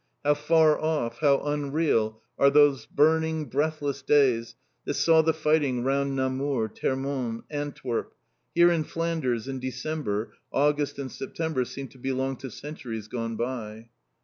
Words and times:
How 0.25 0.33
far 0.33 0.79
off, 0.81 1.19
how 1.19 1.41
unreal 1.41 2.23
are 2.39 2.49
those 2.49 2.87
burning, 2.87 3.45
breathless 3.45 4.01
days 4.01 4.55
that 4.85 4.95
saw 4.95 5.21
the 5.21 5.31
fighting 5.31 5.83
round 5.83 6.15
Namur, 6.15 6.69
Termonde, 6.69 7.43
Antwerp. 7.51 8.15
Here 8.55 8.71
in 8.71 8.83
Flanders, 8.83 9.47
in 9.47 9.59
December, 9.59 10.33
August 10.51 10.97
and 10.97 11.11
September 11.11 11.65
seem 11.65 11.87
to 11.89 11.99
belong 11.99 12.37
to 12.37 12.49
centuries 12.49 13.07
gone 13.07 13.35
by. 13.35 13.89